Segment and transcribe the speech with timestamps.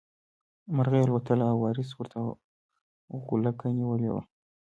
[0.75, 2.19] مرغۍ الوتله او وارث ورته
[3.27, 4.21] غولکه نیولې وه.